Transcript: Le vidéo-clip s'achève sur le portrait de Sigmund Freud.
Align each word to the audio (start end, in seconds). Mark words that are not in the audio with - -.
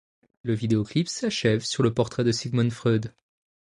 Le 0.41 0.55
vidéo-clip 0.55 1.07
s'achève 1.07 1.63
sur 1.63 1.83
le 1.83 1.93
portrait 1.93 2.23
de 2.23 2.31
Sigmund 2.31 2.71
Freud. 2.71 3.13